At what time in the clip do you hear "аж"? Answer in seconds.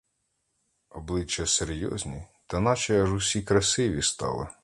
3.03-3.13